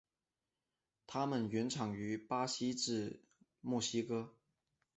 [1.05, 3.21] 它们原产于巴西至
[3.61, 4.33] 墨西哥。